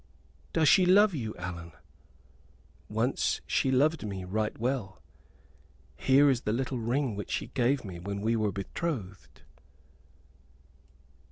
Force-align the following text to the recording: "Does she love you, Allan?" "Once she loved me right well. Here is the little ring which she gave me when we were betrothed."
"Does 0.51 0.67
she 0.67 0.83
love 0.87 1.13
you, 1.13 1.35
Allan?" 1.37 1.73
"Once 2.89 3.39
she 3.45 3.69
loved 3.69 4.03
me 4.03 4.23
right 4.23 4.57
well. 4.57 4.99
Here 5.95 6.27
is 6.27 6.41
the 6.41 6.51
little 6.51 6.79
ring 6.79 7.15
which 7.15 7.29
she 7.29 7.49
gave 7.49 7.85
me 7.85 7.99
when 7.99 8.21
we 8.21 8.35
were 8.35 8.51
betrothed." 8.51 9.43